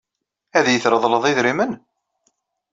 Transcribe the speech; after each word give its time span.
Ad 0.57 0.65
iyi-treḍleḍ 0.67 1.23
idrimen? 1.31 1.71